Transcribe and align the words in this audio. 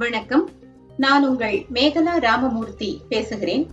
வணக்கம். 0.00 0.50
நான் 0.96 1.28
உங்கள் 1.28 1.66
மேகலா 1.72 2.18
ராமமூர்த்தி 2.18 3.00
பேசுகிறேன். 3.08 3.70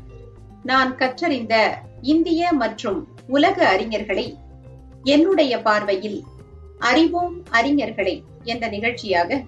நான் 0.63 0.95
கற்றறிந்த 0.95 1.77
இந்திய 2.01 2.51
மற்றும் 2.51 3.07
உலக 3.27 3.77
அறிஞர்களை 3.77 4.33
என்னுடைய 5.03 5.61
பார்வையில் 5.61 6.23
அறிவோம் 6.79 7.43
அறிஞர்களை 7.51 8.21
என்ற 8.43 8.67
நிகழ்ச்சியாக 8.67 9.43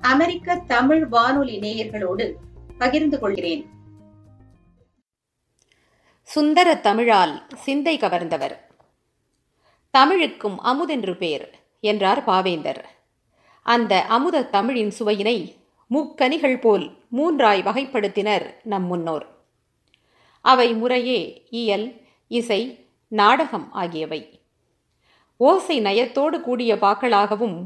அமெரிக்க 0.00 0.56
தமிழ் 0.56 1.06
வானொலி 1.06 1.58
நேயர்களோடு 1.58 2.32
பகிர்ந்து 2.78 3.18
கொள்கிறேன். 3.18 3.70
சுந்தர 6.22 6.74
தமிழால் 6.74 7.42
சிந்தை 7.54 7.98
கவர்ந்தவர். 7.98 8.56
தமிழுக்கும் 9.90 10.60
அமுதென்று 10.60 11.16
பேர் 11.16 11.50
என்றார் 11.80 12.24
பாவேந்தர். 12.24 12.84
அந்த 13.62 14.04
அமுத 14.04 14.44
தமிழின் 14.44 14.92
சுவையினை 14.98 15.62
முக்கனிகள் 15.90 16.60
போல் 16.60 16.84
மூன்றாய் 17.16 17.62
வகைப்படுத்தினர் 17.62 18.46
நம் 18.62 18.86
முன்னோர். 18.86 19.26
அவை 20.40 20.74
முறையே 20.74 21.42
இயல் 21.50 21.86
இசை 22.28 22.88
நாடகம் 23.08 23.72
ஆகியவை. 23.72 24.40
ஓசை 25.36 25.80
நயத்தோடு 25.80 26.40
கூடிய 26.40 26.74
பாக்களாகவும் 26.74 27.56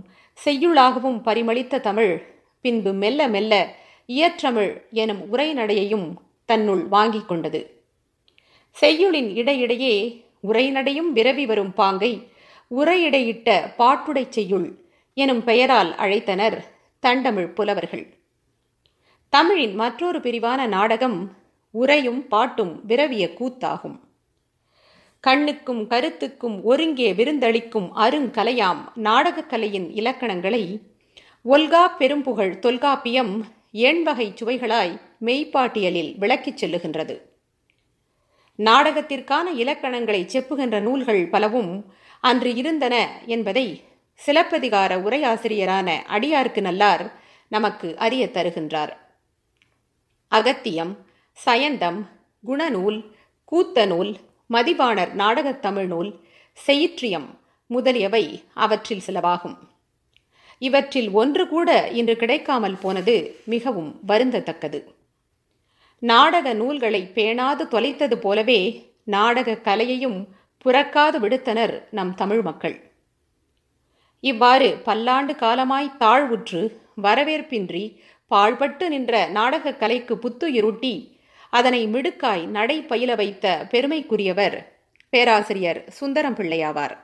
செய்யுளாகவும் 0.46 1.23
பரிமளித்த 1.23 1.80
தமிழ் 1.80 2.14
பின்பு 2.60 2.92
மெல்ல 2.92 3.28
மெல்ல 3.28 3.74
இயற்றமிழ் 4.06 4.73
எனும் 4.90 5.23
உரைநடையையும் 5.32 6.09
தன்னுள் 6.45 6.88
வாங்கிக் 6.88 7.28
கொண்டது. 7.28 7.60
செய்யுளின் 8.70 9.30
இடையிடையே 9.34 10.24
உரைநடையும் 10.42 11.10
விரவி 11.14 11.46
வரும் 11.46 11.73
பாங்கை 11.74 12.12
உரையிடையிட்ட 12.70 13.48
பாட்டுடை 13.78 14.24
செய்யுள் 14.28 14.68
எனும் 15.14 15.45
பெயரால் 15.45 15.95
அழைத்தனர் 15.95 16.59
தண்டமிழ் 17.07 17.55
புலவர்கள். 17.55 18.07
தமிழின் 19.29 19.75
மற்றொரு 19.75 20.19
பிரிவான 20.19 20.66
நாடகம் 20.66 21.37
உரையும் 21.74 22.29
பாட்டும் 22.29 22.87
விரவிய 22.87 23.27
கூத்தாகும். 23.38 23.99
கண்ணுக்கும் 25.21 25.87
கருத்துக்கும் 25.87 26.63
ஒருங்கே 26.63 27.13
விருந்தளிக்கும் 27.13 27.88
அருங்கலையாம் 27.96 28.82
நாடகக்கலையின் 28.96 29.88
இலக்கணங்களை 29.90 30.82
ஒல்கா 31.45 31.85
பெரும்புகழ் 31.99 32.59
தொல்காப்பியம் 32.59 33.46
எண்வகை 33.73 34.29
சுவைகளாய் 34.35 35.01
மெய்ப்பாட்டியலில் 35.21 36.18
விளக்கிச் 36.18 36.65
செல்லுகின்றது. 36.65 37.16
நாடகத்திற்கான 38.59 39.46
இலக்கணங்களை 39.55 40.24
செப்புகின்ற 40.24 40.80
நூல்கள் 40.80 41.29
பலவும் 41.29 41.95
அன்று 42.21 42.55
இருந்தன 42.55 43.21
என்பதை 43.27 43.83
சிலப்பதிகார 44.19 44.97
உரையாசிரியரான 44.97 45.97
அடியார்க்கு 46.13 46.61
நல்லார் 46.61 47.13
நமக்கு 47.49 47.97
அறிய 47.97 48.27
தருகின்றார். 48.27 48.93
அகத்தியம் 50.29 50.97
சயந்தம் 51.47 52.07
குணநூல் 52.46 53.05
கூத்த 53.52 53.87
நூல் 53.87 54.16
நாடகத் 55.13 55.63
தமிழ் 55.63 55.87
நூல் 55.87 56.21
செயிற்றியம் 56.52 57.39
முதலியவை 57.66 58.45
அவற்றில் 58.55 59.02
சிலவாகும். 59.07 59.57
இவற்றில் 60.59 61.11
ஒன்று 61.11 61.49
கூட 61.49 61.89
இன்று 61.89 62.16
கிடைக்காமல் 62.16 62.77
போனது 62.77 63.41
மிகவும் 63.45 64.00
வருந்தத்தக்கது. 64.09 64.84
நாடக 65.99 66.53
நூல்களை 66.53 67.11
பேணாது 67.15 67.69
தொலைத்தது 67.71 68.15
போலவே 68.15 68.93
நாடக 69.05 69.55
கலையையும் 69.55 70.28
புறக்காது 70.65 71.19
விடுத்தனர் 71.19 71.83
நம் 71.91 72.15
தமிழ் 72.15 72.43
மக்கள். 72.43 72.88
இவ்வாறு 74.21 74.77
பல்லாண்டு 74.84 75.34
காலமாய் 75.34 75.97
தாழ்வுற்று 75.99 76.62
வரவேற்பின்றி 77.03 77.97
பாழ்பட்டு 78.31 78.88
நின்ற 78.88 79.27
நாடகக் 79.28 79.78
கலைக்கு 79.78 80.15
புத்துயிருட்டி 80.15 80.94
அதனை 81.50 81.87
மிடுக்காய் 81.87 82.47
நடை 82.47 82.83
பயில 82.83 83.15
வைத்த 83.15 83.66
பெருமைக்குரியவர் 83.71 84.56
பேராசிரியர் 85.11 85.84
சுந்தரம் 85.89 86.37
பிள்ளையாவார் 86.37 86.97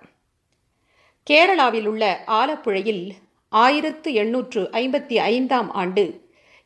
கேரளாவில் 1.30 1.86
உள்ள 1.86 2.24
ஆலப்புழையில் 2.26 3.04
ஆயிரத்து 3.48 4.12
எண்ணூற்று 4.12 4.68
ஐம்பத்தி 4.72 5.16
ஐந்தாம் 5.18 5.70
ஆண்டு 5.72 6.04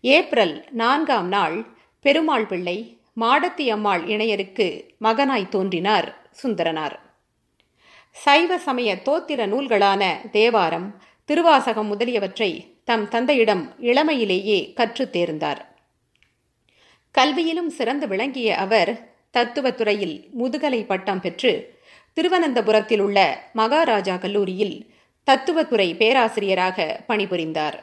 ஏப்ரல் 0.01 0.65
நான்காம் 0.71 1.29
நாள் 1.29 1.67
பெருமாள் 2.01 2.47
பிள்ளை 2.47 3.01
மாடத்தி 3.21 3.71
அம்மாள் 3.71 4.03
இணையருக்கு 4.03 4.67
மகனாய் 5.01 5.49
தோன்றினார் 5.49 6.09
சுந்தரனார். 6.43 6.97
சைவ 8.11 8.59
சமய 8.59 8.95
தோத்திர 8.95 9.47
நூல்களான 9.47 10.31
தேவாரம் 10.31 11.03
திருவாசகம் 11.25 11.87
முதலியவற்றை 11.87 12.77
தம் 12.85 13.09
தந்தையிடம் 13.09 13.75
இளமையிலேயே 13.81 14.73
கற்றுத் 14.73 15.17
தேர்ந்தார். 15.17 15.61
கல்வியிலும் 17.15 17.71
சிறந்து 17.71 18.09
விளங்கிய 18.09 18.57
அவர் 18.57 18.91
தத்துவத்துறையில் 19.33 20.31
முதுகலை 20.31 20.85
பட்டம் 20.85 21.21
பெற்று 21.21 21.53
திருவனந்தபுரத்தில் 22.13 23.01
உள்ள 23.01 23.19
மகாராஜா 23.53 24.17
கல்லூரியில் 24.17 24.77
தத்துவத்துறை 25.25 25.95
பேராசிரியராக 25.95 27.01
பணிபுரிந்தார். 27.09 27.79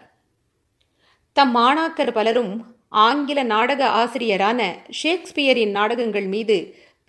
தம் 1.34 1.56
மாணாக்கர் 1.56 2.12
பலரும் 2.12 2.76
ஆங்கில 2.90 3.44
நாடக 3.44 3.88
ஆசிரியரான 3.88 4.62
ஷேக்ஸ்பியரின் 5.04 5.72
நாடகங்கள் 5.72 6.26
மீது 6.26 6.58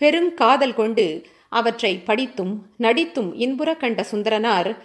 பெருங்காதல் 0.01 0.75
கொண்டு 0.75 1.27
அவற்றை 1.49 1.99
படித்தும் 1.99 2.67
நடித்தும் 2.79 3.35
இன்புற 3.35 3.75
கண்ட 3.75 4.07
சுந்தரனார் 4.13 4.77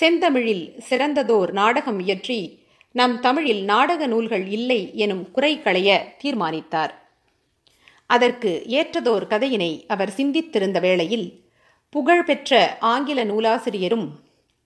செந்தமிழில் 0.00 0.78
சிறந்ததோர் 0.90 1.50
நாடகம் 1.50 2.00
இயற்றி 2.00 2.58
நம் 2.92 3.20
தமிழில் 3.20 3.64
நாடக 3.64 4.06
நூல்கள் 4.06 4.46
இல்லை 4.46 4.90
எனும் 4.94 5.30
குறை 5.30 5.62
களைய 5.62 6.14
தீர்மானித்தார். 6.18 6.94
அதற்கு 8.06 8.62
ஏற்றதோர் 8.66 9.26
கதையினை 9.26 9.86
அவர் 9.86 10.12
சிந்தித்திருந்த 10.16 10.80
வேளையில் 10.80 11.44
புகழ்பெற்ற 11.90 12.76
ஆங்கில 12.80 13.24
நூலாசிரியரும் 13.24 14.08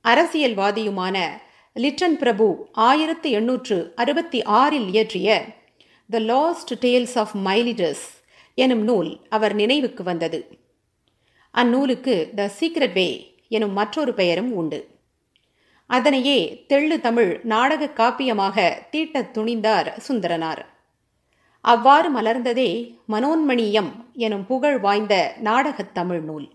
அரசியல்வாதியுமான 0.04 1.28
லிட்டன் 1.76 2.16
பிரபு 2.18 2.68
ஆயிரத்து 2.72 3.30
எண்ணூற்று 3.30 3.92
அறுபத்தி 3.96 4.42
ஆறில் 4.42 4.88
இயற்றிய 4.88 5.44
the 6.10 6.18
lost 6.18 6.86
tales 6.86 7.18
of 7.18 7.36
Miletus 7.44 8.22
எனும் 8.54 8.82
நூல் 8.82 9.20
அவர் 9.28 9.54
நினைவுக்கு 9.54 10.04
வந்தது. 10.04 10.58
அந்நூலுக்கு 11.54 12.30
த 12.34 12.50
சீக்ரெட் 12.60 12.92
வே 12.92 13.34
எனும் 13.48 13.72
மற்றொரு 13.72 14.14
பெயரும் 14.14 14.52
உண்டு. 14.52 14.88
அதனையே 15.86 16.64
தெள்ளு 16.66 17.00
தமிழ் 17.00 17.40
நாடக 17.42 17.90
காப்பியமாக 17.96 18.72
தீட்டத் 18.90 19.38
துணிந்தார் 19.38 19.98
சுந்தரனார். 20.08 20.64
அவ்வாறு 21.60 22.20
மலர்ந்ததே 22.20 22.94
மனோன்மணியம் 23.08 23.90
எனும் 24.12 24.46
புகழ் 24.46 24.78
வாய்ந்த 24.78 25.34
நாடகத் 25.38 25.94
தமிழ் 25.94 26.20
நூல். 26.20 26.48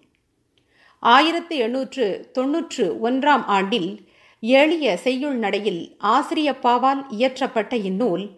ஆயிரத்து 1.00 1.58
எண்ணூற்று 1.58 2.30
தொன்னூற்று 2.34 3.10
ஒன்றாம் 3.10 3.46
ஆண்டில் 3.46 4.08
எளிய 4.40 4.98
செய்யுள் 4.98 5.36
நடையில் 5.36 5.98
ஆசிரியப்பாவால் 6.04 7.06
இயற்றப்பட்ட 7.10 7.74
இந்நூல் 7.74 8.30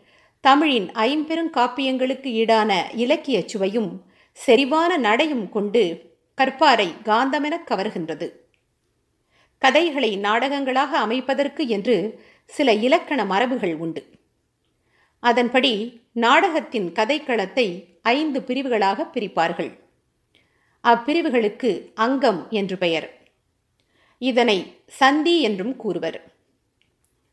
தமிழின் 0.41 0.91
ஐம்பெருங்காப்பியங்களுக்கு 0.91 2.27
ஈடான 2.27 2.83
இலக்கியச் 2.93 3.47
சுவையும் 3.47 4.01
செறிவான 4.45 4.97
நடையும் 4.97 5.49
கொண்டு 5.49 6.09
கற்பாரை 6.37 6.93
காந்தமெனக் 7.03 7.67
கவர்கின்றது. 7.67 8.31
கதைகளை 9.57 10.17
நாடகங்களாக 10.17 10.99
அமைப்பதற்கு 10.99 11.67
என்று 11.67 12.23
சில 12.45 12.73
இலக்கண 12.73 13.25
மரபுகள் 13.25 13.75
உண்டு. 13.75 14.09
அதன்படி 15.19 16.01
நாடகத்தின் 16.11 16.91
கதைக்களத்தை 16.91 17.99
ஐந்து 18.01 18.41
பிரிவுகளாக 18.41 19.09
பிரிப்பார்கள். 19.13 19.79
அப்பிரிவுகளுக்கு 20.83 21.91
அங்கம் 21.95 22.47
என்று 22.49 22.77
பெயர். 22.77 23.27
இதனை 24.17 24.77
சந்தி 24.87 25.41
என்றும் 25.41 25.75
கூறுவர். 25.75 26.33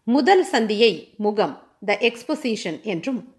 முதல் 0.04 0.44
சந்தியை 0.44 1.14
முகம் 1.16 1.76
த 1.84 1.98
எக்ஸ்பொசிஷன் 2.00 2.82
என்றும் 2.82 3.36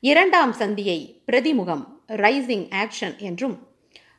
இரண்டாம் 0.00 0.52
சந்தியை 0.52 1.22
பிரதிமுகம் 1.26 1.86
ரைசிங் 2.08 2.68
ஆக்ஷன் 2.70 3.18
என்றும் 3.18 3.67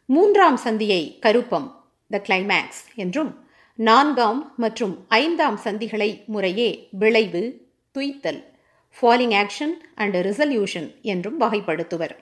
மூன்றாம் 0.09 0.55
சந்தியை 0.55 1.17
கருப்பம் 1.19 1.85
த 2.07 2.21
கிளைமேக்ஸ் 2.27 2.79
என்றும் 2.95 3.45
நான்காம் 3.75 4.53
மற்றும் 4.57 5.05
ஐந்தாம் 5.07 5.59
சந்திகளை 5.63 6.25
முறையே 6.25 6.87
விளைவு 6.91 7.67
துய்த்தல் 7.95 8.39
ஃபாலிங் 9.01 9.35
ஆக்ஷன் 9.35 9.75
அண்ட் 9.95 10.15
ரிசல்யூஷன் 10.15 11.01
என்றும் 11.01 11.39
வகைப்படுத்துவர். 11.41 12.15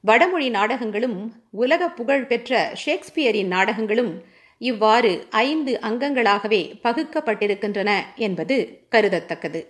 வடமொழி 0.00 0.50
நாடகங்களும் 0.50 1.18
உலக 1.50 1.88
புகழ் 1.88 2.26
பெற்ற 2.26 2.72
ஷேக்ஸ்பியரின் 2.86 3.46
நாடகங்களும் 3.46 4.24
இவ்வாறு 4.58 5.26
ஐந்து 5.30 5.78
அங்கங்களாகவே 5.82 6.62
பகுக்கப்பட்டிருக்கின்றன 6.82 7.90
என்பது 8.16 8.86
கருதத்தக்கது. 8.90 9.66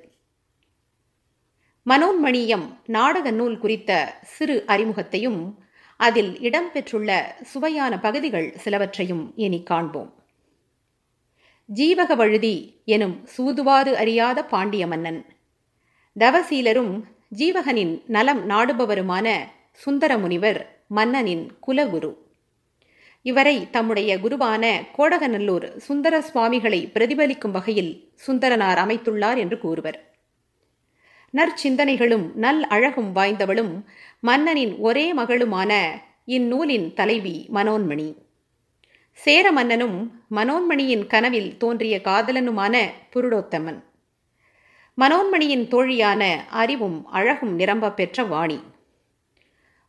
மனோன்மணியம் 1.87 2.79
நாடக 2.87 3.31
நூல் 3.31 3.58
குறித்த 3.58 4.14
சிறு 4.25 4.64
அறிமுகத்தையும் 4.67 5.69
அதில் 6.00 6.38
இடம்பெற்றுள்ள 6.38 7.11
சுவையான 7.43 7.99
பகுதிகள் 7.99 8.55
சிலவற்றையும் 8.64 9.32
இனி 9.37 9.62
காண்போம். 9.62 10.11
ஜீவக 11.69 12.14
வழுதி 12.14 12.82
எனும் 12.85 13.17
சூதுவாறு 13.25 13.97
அறியாத 13.97 14.44
பாண்டிய 14.44 14.87
மன்னன் 14.87 15.26
தவசீலரும் 16.19 17.05
ஜீவகனின் 17.37 18.02
நலம் 18.06 18.50
நாடுபவருமான 18.50 19.26
சுந்தரமுனிவர் 19.85 20.61
மன்னனின் 20.88 21.44
குலகுரு. 21.67 22.12
இவரை 23.23 23.70
தம்முடைய 23.70 24.19
குருவான 24.19 24.64
கோடகநல்லூர் 24.99 25.76
சுந்தர 25.76 26.20
சுவாமிகளை 26.20 26.91
பிரதிபலிக்கும் 26.94 27.50
வகையில் 27.50 27.93
சுந்தரனார் 28.26 28.81
அமைத்துள்ளார் 28.85 29.37
என்று 29.37 29.58
கூறுவர். 29.58 30.10
நற்சிந்தனைகளும் 31.32 32.35
நல் 32.35 32.67
அழகும் 32.67 33.15
வாய்ந்தவளும் 33.15 33.85
மன்னனின் 34.21 34.77
ஒரே 34.77 35.15
மகளுமான 35.15 35.91
இந்நூலின் 36.25 36.94
தலைவி 36.94 37.49
மனோன்மணி. 37.55 38.15
சேர 39.12 39.53
மன்னனும் 39.53 40.23
மனோன்மணியின் 40.31 41.06
கனவில் 41.06 41.56
தோன்றிய 41.56 42.00
காதலனுமான 42.05 42.91
புருடோத்தமன். 43.15 43.82
மனோன்மணியின் 45.00 45.69
தோழியான 45.69 46.37
அறிவும் 46.49 47.06
அழகும் 47.06 47.55
நிரம்ப 47.55 47.93
பெற்ற 47.93 48.25
வாணி. 48.25 48.61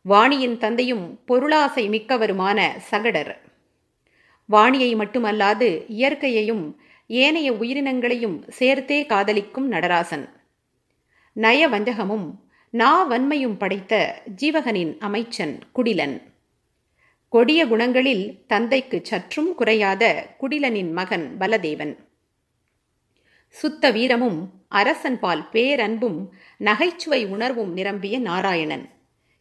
வாணியின் 0.02 0.58
தந்தையும் 0.58 1.24
பொருளாசை 1.24 1.88
மிக்கவருமான 1.88 2.76
சகடர். 2.76 3.40
வாணியை 4.52 4.96
மட்டுமல்லாது 4.96 5.84
இயற்கையையும் 5.88 6.76
ஏனைய 7.06 7.52
உயிரினங்களையும் 7.52 8.48
சேர்த்தே 8.48 9.06
காதலிக்கும் 9.06 9.68
நடராசன். 9.68 10.41
நயவஞ்சகமும் 11.36 12.34
நாவன்மையும் 12.72 13.58
படைத்த 13.58 14.22
ஜீவகனின் 14.42 14.98
அமைச்சன் 14.98 15.58
குடிலன். 15.74 16.22
கொடிய 17.28 17.66
குணங்களில் 17.66 18.46
தந்தைக்கு 18.46 19.00
சற்றும் 19.02 19.54
குறையாத 19.54 20.26
குடிலனின் 20.40 20.92
மகன் 20.92 21.36
பலதேவன். 21.40 21.96
சுத்த 23.48 23.90
வீரமும் 23.90 24.50
அரசன்பால் 24.70 25.50
பேரன்பும் 25.50 26.28
நகைச்சுவை 26.56 27.26
உணர்வும் 27.26 27.72
நிரம்பிய 27.72 28.18
நாராயணன். 28.18 28.88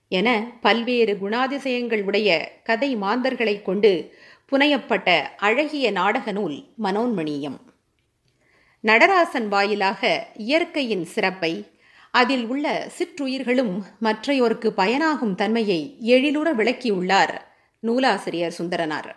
என 0.08 0.52
பல்வேறு 0.62 1.18
குணாதிசயங்கள் 1.22 2.04
உடைய 2.04 2.60
கதை 2.64 2.96
மாந்தர்களை 2.96 3.62
கொண்டு 3.62 4.18
புனையப்பட்ட 4.52 5.22
அழகிய 5.38 5.92
நாடக 5.92 6.32
நூல் 6.32 6.64
மனோன்மணியம். 6.84 7.60
நடராசன் 8.84 9.48
வாயிலாக 9.48 10.28
இயற்கையின் 10.34 11.06
சிறப்பை 11.06 11.71
அதில் 12.14 12.46
உள்ள 12.48 12.92
சிற்றுயிர்களும் 12.98 13.74
மற்றையோருக்கு 14.02 14.70
பயனாகும் 14.78 15.36
தன்மையை 15.36 15.98
எழிலுற 16.06 16.50
விளக்கியுள்ளார் 16.56 17.36
நூலாசிரியர் 17.80 18.58
சுந்தரனார். 18.58 19.12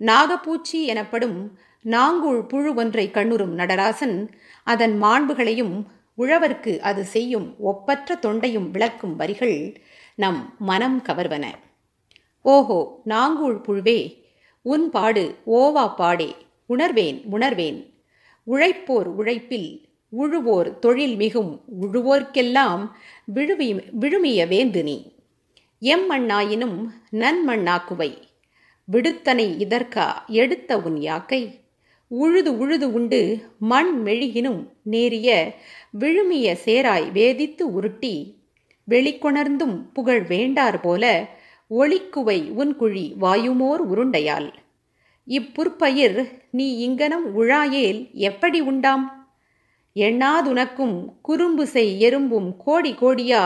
நாகப்பூச்சி 0.00 0.78
எனப்படும் 0.84 1.58
நாங்குள் 1.84 2.44
புழு 2.44 2.74
ஒன்றை 2.74 3.10
கண்ணுறும் 3.10 3.54
நடராசன் 3.54 4.16
அதன் 4.64 5.02
மாண்புகளையும் 5.02 5.74
உழவர்க்கு 6.18 6.78
அது 6.78 7.04
செய்யும் 7.04 7.54
ஒப்பற்ற 7.58 8.14
தொண்டையும் 8.14 8.68
விளக்கும் 8.70 9.16
வரிகள் 9.16 9.82
நம் 10.14 10.54
மனம் 10.58 11.02
கவர்வன. 11.02 11.44
ஓஹோ 12.44 13.00
நாங்கூழ் 13.04 13.58
புழுவே 13.60 14.00
உன் 14.62 14.90
பாடு 14.90 15.24
ஓவா 15.46 15.94
பாடே 15.94 16.36
உணர்வேன் 16.68 17.18
உணர்வேன் 17.32 17.80
உழைப்போர் 18.46 19.08
உழைப்பில் 19.20 19.70
உழுவோர் 20.16 20.78
தொழில் 20.78 21.16
மிகும் 21.16 21.60
உழுவோர்க்கெல்லாம் 21.82 22.90
விழுவி 23.34 23.80
விழுமிய 24.00 24.46
வேந்து 24.46 24.82
நீ 24.82 25.12
எம்மண்ணாயினும் 25.82 26.86
நன்மண்ணாக்குவை 27.12 28.22
விடுத்தனை 28.92 29.46
இதற்கா 29.58 30.26
எடுத்த 30.26 30.78
உன் 30.78 31.00
யாக்கை. 31.00 31.58
உழுது 32.08 32.58
உழுது 32.58 32.92
உண்டு 32.92 33.38
மண் 33.58 34.00
மெழுகினும் 34.04 34.68
நேரிய 34.82 35.54
விழுமிய 36.00 36.56
சேராய் 36.64 37.10
வேதித்து 37.12 37.62
உருட்டி. 37.62 38.42
வெளிக்கொணர்ந்தும் 38.88 39.76
புகழ் 39.92 40.22
வேண்டார் 40.22 40.80
போல 40.80 41.26
ஒளிக்குவை 41.70 42.50
உன் 42.50 42.76
குழி 42.76 43.14
வாயுமோர் 43.20 43.82
உருண்டையால். 43.92 44.52
இப்புற்பயிர் 45.28 46.28
நீ 46.50 46.76
இங்கனம் 46.78 47.26
உழாயேல் 47.38 48.12
எப்படி 48.12 48.60
உண்டாம்? 48.60 49.23
எண்ணாதுனக்கும் 49.96 51.20
குறும்பு 51.22 51.66
செய் 51.66 51.92
எறும்பும் 52.00 52.56
கோடி 52.56 52.92
கோடியா 52.92 53.42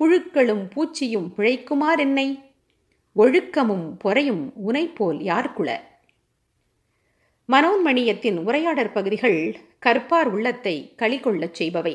புழுக்களும் 0.00 0.64
பூச்சியும் 0.74 1.28
பிழைக்குமார் 1.36 1.98
என்னை? 1.98 2.28
ஒழுக்கமும் 3.16 3.86
பொறையும் 4.04 4.52
உனைப்போல் 4.68 5.20
யார்குள 5.22 5.68
மனோன்மணியத்தின் 7.48 8.38
உரையாடற் 8.38 8.92
பகுதிகள் 8.92 9.38
கற்பார் 9.86 10.28
உள்ளத்தை 10.28 10.94
களிகொள்ளச் 10.98 11.56
செய்பவை. 11.58 11.94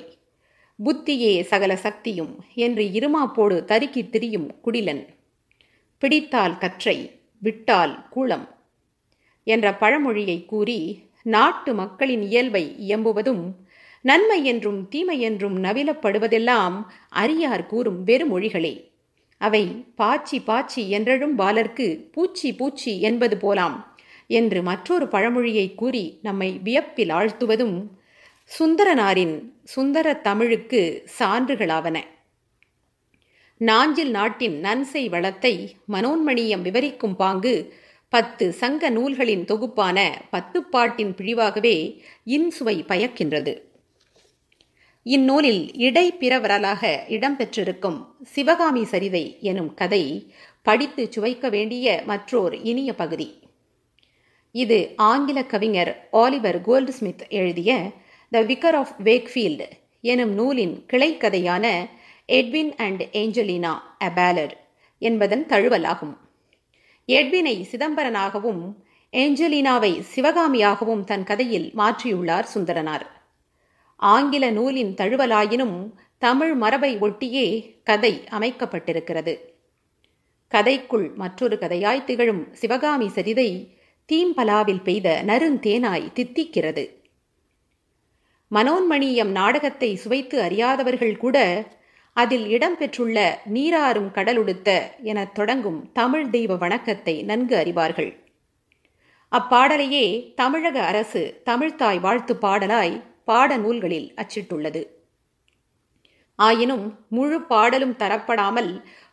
புத்தியே 0.80 1.42
சகல 1.42 1.76
சக்தியும் 1.76 2.34
என்று 2.56 2.84
இருமாப்போடு 2.84 3.64
தருக்கி 3.64 4.10
திரியும் 4.10 4.50
குடிலன். 4.64 5.04
பிடித்தால் 5.98 6.58
கற்றை 6.58 6.98
விட்டால் 7.42 8.08
கூளம் 8.16 8.48
என்ற 9.44 9.74
பழமொழியை 9.74 10.46
கூறி 10.46 10.80
நாட்டு 11.24 11.74
மக்களின் 11.74 12.22
இயல்பை 12.22 12.64
இயம்புவதும் 12.88 13.44
நன்மை 14.02 14.46
என்றும் 14.46 14.88
தீமை 14.88 15.20
என்றும் 15.20 15.64
நவிலப்படுவதெல்லாம் 15.64 16.76
அரியார் 17.16 17.66
கூறும் 17.66 18.06
வெறுமொழிகளே. 18.06 18.74
அவை 19.38 19.64
பாச்சி 19.96 20.38
பாச்சி 20.40 20.82
என்றழும் 20.90 21.38
பாலர்க்கு 21.38 21.88
பூச்சி 22.12 22.54
பூச்சி 22.54 23.02
என்பது 23.02 23.38
போலாம் 23.38 23.98
என்று 24.28 24.62
மற்றொரு 24.62 25.08
பழமொழியை 25.08 25.76
கூறி 25.76 26.20
நம்மை 26.22 26.60
வியப்பில் 26.64 27.10
ஆழ்த்துவதும் 27.10 27.78
சுந்தரனாரின் 28.60 29.36
சுந்தர 29.64 30.14
தமிழுக்கு 30.14 30.82
சான்றுகளாவன. 31.20 31.98
நாஞ்சில் 33.58 34.12
நாட்டின் 34.12 34.60
நன்செய் 34.60 35.10
வளத்தை 35.10 35.78
மனோன்மணியம் 35.86 36.62
விவரிக்கும் 36.62 37.16
பாங்கு 37.16 37.54
பத்து 38.10 38.46
சங்க 38.54 38.90
நூல்களின் 38.90 39.44
தொகுப்பான 39.46 39.98
பத்துப்பாட்டின் 40.32 41.12
பிழிவாகவே 41.18 41.76
இன்சுவை 42.26 42.78
பயக்கின்றது. 42.88 43.54
இந்நூலில் 45.06 45.72
இடைப்பிறவரலாக 45.72 46.82
இடம்பெற்றிருக்கும் 47.08 48.06
சிவகாமி 48.24 48.82
சரிதை 48.82 49.40
எனும் 49.40 49.74
கதை 49.74 50.34
படித்து 50.62 51.10
சுவைக்க 51.16 51.50
வேண்டிய 51.50 52.04
மற்றோர் 52.06 52.56
இனிய 52.62 52.96
பகுதி. 52.96 53.40
இது 54.52 54.94
ஆங்கில 54.96 55.44
கவிஞர் 55.44 56.08
ஆலிவர் 56.14 56.60
கோல்ட்ஸ்மித் 56.68 57.30
எழுதிய 57.30 57.92
த 58.30 58.42
விக்கர் 58.44 58.74
ஆஃப் 58.74 58.94
வேக்ஃபீல்டு 59.04 59.68
எனும் 60.02 60.34
நூலின் 60.34 60.86
கிளைக்கதையான 60.94 61.66
எட்வின் 62.28 62.74
அண்ட் 62.78 63.02
ஏஞ்சலினா 63.02 63.74
அபேலர் 64.00 64.56
என்பதன் 65.00 65.46
தழுவலாகும். 65.50 66.18
எட்வினை 67.08 67.56
சிதம்பரனாகவும் 67.72 68.76
ஏஞ்சலினாவை 69.14 70.04
சிவகாமியாகவும் 70.16 71.04
தன் 71.04 71.24
கதையில் 71.24 71.72
மாற்றியுள்ளார் 71.78 72.46
சுந்தரனார். 72.56 73.08
ஆங்கில 74.00 74.52
நூலின் 74.52 74.96
தழுவலாயினும் 74.96 75.92
தமிழ் 76.18 76.54
மரபை 76.54 76.98
ஒட்டியே 76.98 77.76
கதை 77.84 78.24
அமைக்கப்பட்டிருக்கிறது. 78.30 79.38
கதைக்குள் 80.56 81.16
மற்றொரு 81.16 81.58
கதையாய் 81.62 82.04
திகழும் 82.04 82.48
சிவகாமி 82.52 83.08
சரிதை 83.08 83.78
தீம்பலாவில் 84.12 84.82
பெய்த 84.84 85.24
நருந்தேனாய் 85.28 86.12
தித்திக்கிறது. 86.16 86.90
மனோன்மணியம் 88.48 89.30
நாடகத்தை 89.30 89.96
சுவைத்து 89.96 90.42
அறியாதவர்கள் 90.42 91.18
கூட 91.18 91.68
அதில் 92.14 92.58
இடம்பெற்றுள்ள 92.58 93.34
நீராறும் 93.54 94.12
கடலுடுத்த 94.12 94.82
எனத் 95.02 95.36
தொடங்கும் 95.36 95.92
தமிழ் 95.92 96.30
தெய்வ 96.30 96.56
வணக்கத்தை 96.56 97.24
நன்கு 97.24 97.56
அறிவார்கள். 97.58 98.18
அப்பாடலையே 99.32 100.34
தமிழக 100.34 100.86
அரசு 100.86 101.42
தமிழ்தாய் 101.46 102.00
வாழ்த்து 102.00 102.36
பாடலாய் 102.42 103.08
பாட 103.30 103.58
நூல்களில் 103.58 104.08
அச்சிட்டுள்ளது. 104.16 104.82
ஆயினும் 106.40 106.86
முழு 107.10 107.38
பாடலும் 107.42 107.96
தரப்படாமல் 108.00 108.72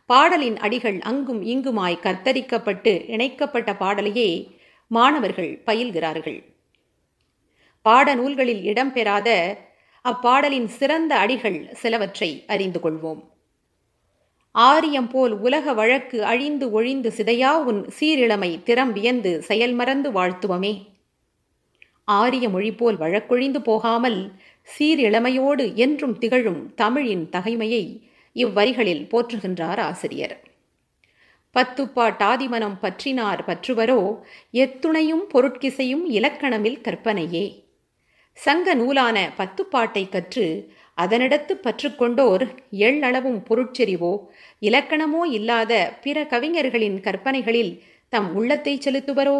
பாடலின் 0.09 0.57
அடிகள் 0.57 0.99
அங்கும் 0.99 1.41
இங்குமாய் 1.43 2.03
கத்தரிக்கப்பட்டு 2.05 2.93
இணைக்கப்பட்ட 3.09 3.71
பாடலையே 3.73 4.29
மாணவர்கள் 4.91 5.51
பயில்கிறார்கள். 5.65 6.39
பாடநூல்களில் 7.85 8.61
இடம்பெறாத 8.71 9.29
அப்பாடலின் 10.05 10.69
சிறந்த 10.79 11.13
அடிகள் 11.15 11.59
சிலவற்றை 11.73 12.31
அறிந்து 12.47 12.79
கொள்வோம். 12.79 13.21
ஆரியம் 14.51 15.07
போல் 15.07 15.33
உலக 15.39 15.73
வழக்கு 15.73 16.19
அழிந்து 16.25 16.65
ஒழிந்து 16.71 17.09
சிதையா 17.17 17.51
உன் 17.69 17.81
சீரிழமை 17.99 18.51
திறம் 18.63 18.93
வியந்து 18.93 19.31
செயல்மறந்து 19.47 20.11
வாழ்த்துவமே. 20.11 20.73
ஆரிய 22.07 22.45
மொழி 22.49 22.71
போல் 22.71 22.97
வழக்கொழிந்து 22.97 23.59
போகாமல் 23.61 24.19
சீரிழமையோடு 24.67 25.65
என்றும் 25.75 26.15
திகழும் 26.17 26.61
தமிழின் 26.75 27.25
தகைமையை 27.29 27.83
இவ்வரிகளில் 28.35 29.05
போற்றுகின்றார் 29.11 29.81
ஆசிரியர். 29.81 30.35
பத்துப்பாட்டாதிமனம் 31.55 32.77
பற்றினார் 32.81 33.41
பற்றுவரோ 33.47 33.99
எத்துணையும் 34.53 35.23
பொருட்கிசையும் 35.33 36.03
இலக்கணமில் 36.09 36.81
கற்பனையே. 36.81 37.45
சங்க 38.37 38.73
நூலான 38.73 39.17
பத்துப்பாட்டை 39.37 40.03
கற்று 40.09 40.45
அதனிடத்து 40.97 41.53
பற்றுக்கொண்டோர் 41.65 42.43
எள்ளளவும் 42.87 43.39
பொருட்செறிவோ 43.49 44.13
இலக்கணமோ 44.61 45.21
இல்லாத 45.31 45.73
பிற 46.03 46.17
கவிஞர்களின் 46.25 46.97
கற்பனைகளில் 47.01 47.73
தம் 48.13 48.29
உள்ளத்தை 48.35 48.73
செலுத்துவரோ? 48.77 49.37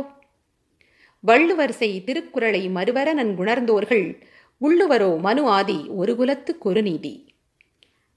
வள்ளுவர் 1.27 1.71
செய் 1.71 2.03
திருக்குறளை 2.03 2.69
மறுவர 2.69 3.09
நன்குணர்ந்தோர்கள் 3.13 4.05
உள்ளுவரோ 4.61 5.19
மனு 5.19 5.47
ஆதி 5.47 5.77
ஒரு 5.87 6.15
குலத்து 6.15 6.57
குறுநீதி. 6.57 7.13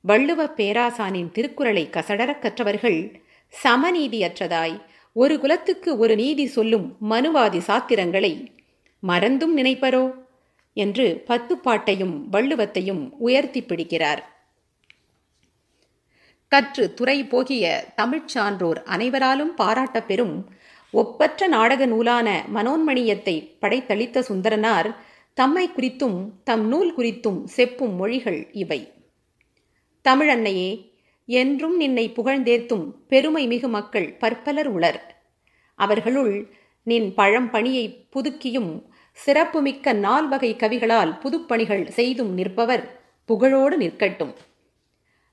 வள்ளுவ 0.09 0.47
பேராசானின் 0.57 1.33
திருக்குறளை 1.33 1.89
கசடரக் 1.91 2.39
கற்றவர்கள் 2.39 2.99
சமநீதியற்றதாய் 3.65 4.77
ஒரு 5.13 5.41
குலத்துக்கு 5.41 5.99
ஒரு 5.99 6.15
நீதி 6.15 6.47
சொல்லும் 6.47 6.97
மனுவாதி 7.11 7.59
சாத்திரங்களை 7.59 8.33
மறந்தும் 9.03 9.57
நினைப்பரோ? 9.59 10.05
என்று 10.77 11.23
பத்து 11.27 11.59
பாட்டையும் 11.59 12.17
வள்ளுவத்தையும் 12.33 13.11
உயர்த்தி 13.19 13.63
பிடிக்கிறார். 13.63 14.23
கற்று 16.49 16.95
துறை 16.95 17.25
போகிய 17.25 17.65
தமிழ்ச் 17.97 18.29
சான்றோர் 18.29 18.83
அனைவராலும் 18.83 19.53
பாராட்டப்பெறும் 19.59 20.37
ஒப்பற்ற 20.91 21.47
நாடக 21.47 21.87
நூலான 21.87 22.45
மனோன்மணியத்தை 22.55 23.57
படைத்தளித்த 23.61 24.23
சுந்தரனார் 24.29 24.95
தம்மை 25.35 25.69
குறித்தும் 25.69 26.31
தம் 26.45 26.69
நூல் 26.69 26.97
குறித்தும் 26.97 27.45
செப்பும் 27.57 27.95
மொழிகள் 27.95 28.53
இவை. 28.53 28.93
தமிழன்னையே 30.09 30.93
என்றும் 31.27 31.77
நின்னை 31.77 32.13
புகழ்ந்தேர்த்தும் 32.17 32.93
பெருமை 33.09 33.47
மிகு 33.47 33.69
மக்கள் 33.69 34.17
பற்பலர் 34.21 34.67
உளர். 34.67 35.17
அவர்களுள் 35.75 36.51
நின் 36.83 37.15
பழம்பணியை 37.17 38.07
புதுக்கியும் 38.17 38.83
சிறப்புமிக்க 39.13 39.93
நால்வகை 39.93 40.57
கவிகளால் 40.57 41.19
புதுப்பணிகள் 41.19 41.89
செய்தும் 41.89 42.35
நிற்பவர் 42.35 43.01
புகழோடு 43.29 43.77
நிற்கட்டும். 43.77 44.35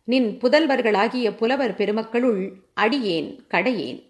நின் 0.04 0.38
புதல்வர்களாகிய 0.38 1.38
புலவர் 1.38 1.76
பெருமக்களுள் 1.76 2.54
அடியேன் 2.74 3.44
கடையேன். 3.52 4.07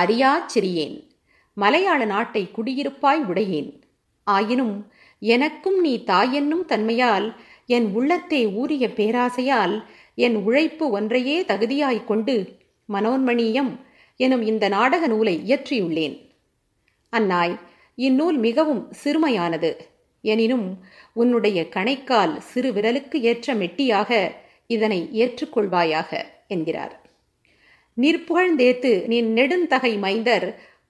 அறியாச் 0.00 0.58
சிறியேன் 0.58 1.06
மலையாள 1.54 2.04
நாட்டை 2.04 2.50
குடியிருப்பாய் 2.56 3.24
உடையேன். 3.28 3.80
ஆயினும் 4.24 4.92
எனக்கும் 5.20 5.80
நீ 5.80 6.02
தாயென்னும் 6.06 6.64
தன்மையால் 6.68 7.36
என் 7.66 7.92
உள்ளத்தே 7.92 8.48
ஊறிய 8.48 8.88
பேராசையால் 8.88 9.84
என் 10.14 10.36
உழைப்பு 10.36 10.90
ஒன்றையே 10.90 11.42
தகுதியாய்க் 11.42 12.04
கொண்டு 12.04 12.56
மனோன்மணியம் 12.92 13.80
எனும் 14.16 14.42
இந்த 14.42 14.68
நாடக 14.68 15.06
நூலை 15.06 15.40
இயற்றியுள்ளேன். 15.46 16.28
அந்நாய் 17.16 17.58
இந்நூல் 17.94 18.36
மிகவும் 18.36 18.92
சிறுமையானது. 19.04 19.76
எனினும் 20.20 20.78
உன்னுடைய 21.12 21.66
கணைக்கால் 21.70 22.38
சிறு 22.38 22.72
விரலுக்கு 22.72 23.14
ஏற்ற 23.14 23.54
மெட்டியாக 23.54 24.30
இதனை 24.66 25.08
ஏற்றுக்கொள்வாயாக 25.12 26.24
என்கிறார். 26.48 27.03
நிற்புகழ்ந்தேத்து 27.96 29.06
நின் 29.06 29.30
நெடுந்தகை 29.34 29.98
மைந்தர் 29.98 30.46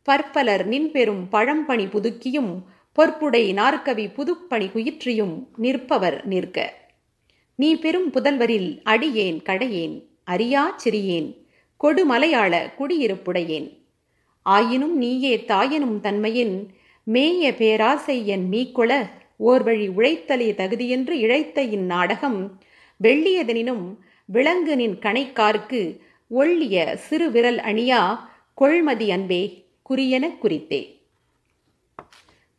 பற்பலர் 0.09 0.65
நின் 0.65 0.91
பெரும் 0.91 1.27
பழம்பணி 1.33 1.87
புதுக்கியும் 1.87 2.53
பொற்புடை 2.99 3.45
நாற்கவி 3.55 4.07
புதுப்பணி 4.15 4.67
குயிற்றியும் 4.75 5.35
நிற்பவர் 5.57 6.25
நிற்க. 6.25 6.59
நீ 7.55 7.75
பெரும் 7.75 8.13
புதல்வரில் 8.13 8.71
அடியேன் 8.83 9.41
கடையேன் 9.43 9.97
அறியா 10.25 10.77
சிறியேன் 10.85 11.29
கொடுமலையாள 11.81 12.73
குடியிருப்புடையேன். 12.79 13.69
ஆயினும் 14.43 14.97
நீயே 14.97 15.35
தாயனும் 15.45 16.01
தன்மையின் 16.01 16.57
மேய 17.07 17.55
பேராசை 17.57 18.27
என் 18.27 18.47
மீக்கொள 18.53 18.91
ஓர்வழி 19.41 19.89
உழைத்தலே 19.97 20.49
தகுதியென்று 20.55 21.11
இழைத்த 21.11 21.63
இந்நாடகம் 21.63 22.39
வெள்ளியதனினும் 23.01 23.85
விலங்கு 24.29 24.77
நின் 24.77 24.99
கணைக்கார்க்கு 24.99 25.81
ஒள்ளிய 26.31 26.95
சிறு 26.95 27.31
விரல் 27.31 27.57
அணியா 27.57 28.19
கொள்மதி 28.55 29.11
அன்பே 29.11 29.69
குறியென 29.91 30.39
குறித்தே. 30.39 31.03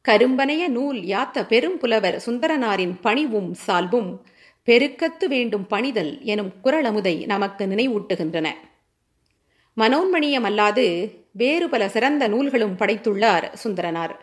கரும்பனைய 0.10 0.68
நூல் 0.68 1.02
யாத்த 1.02 1.46
பெரும் 1.46 1.78
புலவர் 1.78 2.24
சுந்தரனாரின் 2.26 2.94
பணிவும் 3.02 3.56
சால்பும் 3.68 4.22
பெருக்கத்து 4.66 5.28
வேண்டும் 5.28 5.68
பணிதல் 5.68 6.22
எனும் 6.22 6.54
குரலமுதை 6.64 7.26
நமக்கு 7.26 7.66
நினைவூட்டுகின்றன. 7.66 8.50
மனோன்மணியம் 9.78 10.44
அல்லாது 10.44 11.12
வேறு 11.32 11.70
பல 11.70 11.90
சிறந்த 11.90 12.28
நூல்களும் 12.28 12.76
படைத்துள்ளார் 12.76 13.54
சுந்தரனார். 13.64 14.16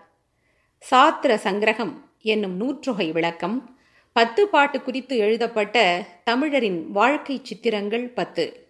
சாத்திர 0.91 1.37
சங்கிரகம் 1.45 1.93
என்னும் 2.21 2.61
நூற்றொகை 2.61 3.13
விளக்கம் 3.13 3.79
பத்து 4.13 4.49
பாட்டு 4.49 4.83
குறித்து 4.83 5.17
எழுதப்பட்ட 5.17 6.07
தமிழரின் 6.25 6.91
வாழ்க்கை 6.91 7.41
சித்திரங்கள் 7.43 8.09
பத்து. 8.09 8.62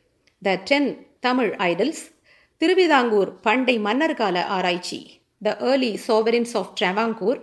The 0.43 0.61
ten 0.65 1.07
Tamil 1.21 1.51
idols 1.59 2.01
Thiruvithamkoor 2.61 3.41
பண்டை 3.41 3.79
மன்னர் 3.79 4.15
கால 4.15 4.47
ஆராய்ச்சி 4.47 5.21
the 5.43 5.57
early 5.61 6.01
sovereigns 6.09 6.55
of 6.55 6.73
Travancore 6.81 7.41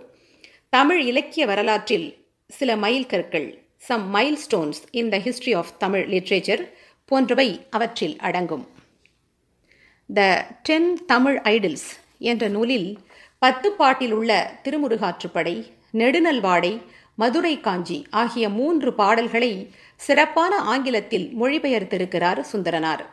Tamil 0.68 1.00
இலக்கிய 1.00 1.46
வரலாற்றில் 1.46 2.26
சில 2.48 2.76
மைல் 2.76 3.06
கற்கள் 3.06 3.48
some 3.76 4.08
milestones 4.38 4.80
in 4.90 5.08
the 5.08 5.18
history 5.18 5.56
of 5.56 5.72
Tamil 5.78 6.04
literature 6.08 6.62
போன்றவை 7.04 7.66
அவற்றில் 7.70 8.16
அடங்கும். 8.18 8.68
த 10.08 10.46
டென் 10.62 11.04
தமிழ் 11.06 11.38
ஐடில்ஸ் 11.44 11.88
என்ற 12.18 12.48
நூலில் 12.48 12.98
பத்து 13.38 13.72
பாட்டில் 13.72 14.12
உள்ள 14.12 14.52
திருமுருகாற்றுப்படை 14.64 15.66
நெடுநல்வாடை 15.92 16.80
மதுரை 17.20 17.54
காஞ்சி 17.60 17.96
ஆகிய 18.10 18.48
மூன்று 18.48 18.94
பாடல்களை 18.94 19.50
சிறப்பான 19.96 20.56
ஆங்கிலத்தில் 20.56 21.26
மொழிபெயர்த்திருக்கிறார் 21.40 22.44
சுந்தரனார். 22.52 23.04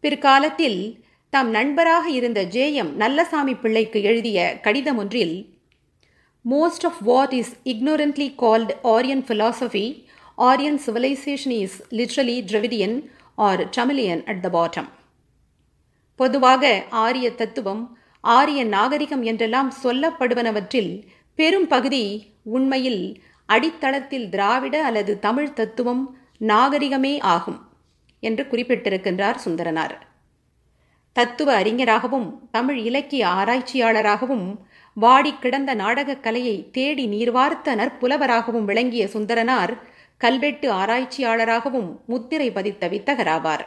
பிற்காலத்தில் 0.00 1.04
தம் 1.30 1.50
நண்பராக 1.50 2.10
இருந்த 2.10 2.42
ஜே 2.42 2.72
எம் 2.72 2.96
நல்லசாமி 2.96 3.54
பிள்ளைக்கு 3.54 4.02
எழுதிய 4.02 4.58
கடிதம் 4.62 4.96
ஒன்றில் 4.96 5.36
most 6.50 6.84
of 6.84 7.00
what 7.00 7.32
is 7.32 7.52
ignorantly 7.64 8.34
called 8.38 8.70
Aryan 8.82 9.24
philosophy, 9.24 9.86
Aryan 10.36 10.80
civilisation 10.86 11.56
is 11.64 11.82
literally 11.90 12.36
Dravidian 12.50 12.94
or 13.34 13.68
Tamilian 13.68 14.24
at 14.24 14.40
the 14.40 14.50
bottom 14.56 14.88
பொதுவாக 16.16 16.84
ஆரிய 16.90 17.34
தத்துவம் 17.34 17.98
ஆரிய 18.20 18.64
நாகரிகம் 18.64 19.22
என்றெல்லாம் 19.22 19.74
சொல்லப்படுவனவற்றில் 19.82 20.92
பெரும் 21.34 21.66
பகுதி 21.66 22.32
உண்மையில் 22.42 23.22
அடித்தளத்தில் 23.48 24.28
திராவிட 24.28 24.84
அல்லது 24.84 25.18
தமிழ் 25.18 25.52
தத்துவம் 25.52 26.18
நாகரிகமே 26.40 27.20
ஆகும் 27.20 27.68
என்று 28.20 28.46
குறிப்பிட்டிருக்கின்றார் 28.50 29.36
சுந்தரனார். 29.44 29.98
தத்துவ 31.12 31.54
அறிஞராகவும் 31.54 32.48
தமிழ் 32.50 32.78
இலக்கிய 32.78 33.26
ஆராய்ச்சியாளராகவும் 33.26 34.56
வாடி 34.94 35.34
கிடந்த 35.40 35.74
நாடகக் 35.74 36.22
கலையை 36.22 36.70
தேடி 36.70 37.06
நீர்வார்த்த 37.06 37.74
நற்புலவராகவும் 37.74 38.64
விளங்கிய 38.64 39.06
சுந்தரனார் 39.06 39.78
கல்வெட்டு 40.16 40.72
ஆராய்ச்சியாளராகவும் 40.72 42.04
முத்திரை 42.06 42.50
பதித்த 42.50 42.88
வித்தகராவார். 42.88 43.66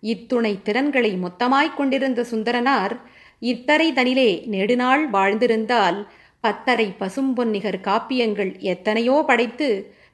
இத்துணை 0.00 0.62
திறன்களை 0.62 1.18
மொத்தமாய்க் 1.22 1.74
கொண்டிருந்த 1.74 2.26
சுந்தரனார் 2.30 3.00
இத்தரை 3.40 3.92
தனிலே 3.92 4.46
நெடுநாள் 4.46 5.10
வாழ்ந்திருந்தால் 5.10 6.06
பத்தரை 6.44 6.86
பசும்பொன்னிகர் 6.98 7.80
காப்பியங்கள் 7.80 8.52
எத்தனையோ 8.64 9.16
படைத்து 9.26 9.68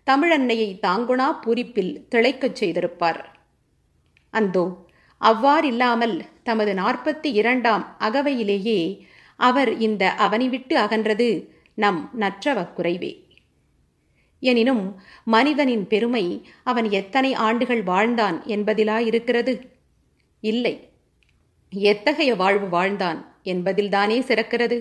தமிழன்னையை 0.07 0.71
தாங்குணா 0.83 1.29
பூரிப்பில் 1.45 1.93
திளைக்கச் 2.15 2.59
செய்திருப்பார். 2.61 3.21
அந்தோ 4.35 4.65
அவ்வாறில்லாமல் 5.21 6.17
தமது 6.43 6.73
நாற்பத்தி 6.75 7.29
இரண்டாம் 7.33 7.85
அகவையிலேயே 7.99 8.81
அவர் 9.41 9.73
இந்த 9.79 10.05
அவனி 10.19 10.49
விட்டு 10.49 10.75
அகன்றது 10.79 11.29
நம் 11.79 12.01
நற்றவக்குறைவே 12.21 13.13
எனினும் 14.43 14.85
மனிதனின் 15.27 15.87
பெருமை 15.87 16.25
அவன் 16.63 16.89
எத்தனை 16.91 17.31
ஆண்டுகள் 17.47 17.83
வாழ்ந்தான் 17.83 18.37
என்பதிலாயிருக்கிறது? 18.47 19.55
இல்லை. 20.43 20.75
எத்தகைய 21.73 22.33
வாழ்வு 22.35 22.69
வாழ்ந்தான் 22.69 23.21
என்பதில்தானே 23.45 24.19
சிறக்கிறது? 24.21 24.79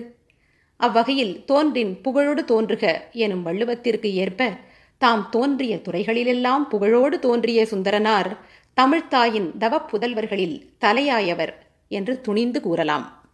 அவ்வகையில் 0.76 1.44
தோன்றின் 1.44 2.00
புகழோடு 2.04 2.44
தோன்றுக 2.44 3.08
எனும் 3.12 3.42
வள்ளுவத்திற்கு 3.42 4.14
ஏற்ப 4.14 4.50
தாம் 4.98 5.28
தோன்றிய 5.30 5.76
துறைகளிலெல்லாம் 5.76 6.64
புகழோடு 6.70 7.18
தோன்றிய 7.18 7.66
சுந்தரனார் 7.70 8.36
தமிழ்த்தாயின் 8.74 9.52
தவப்புதல்வர்களில் 9.58 10.56
தலையாயவர் 10.80 11.52
என்று 11.88 12.20
துணிந்து 12.20 12.60
கூறலாம். 12.60 13.25